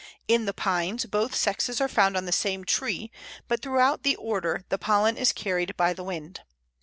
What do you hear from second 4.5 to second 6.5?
the pollen is carried by the wind.